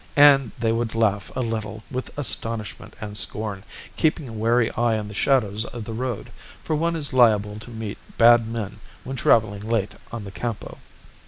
[0.17, 3.63] And they would laugh a little with astonishment and scorn,
[3.97, 6.31] keeping a wary eye on the shadows of the road,
[6.63, 10.79] for one is liable to meet bad men when travelling late on the Campo.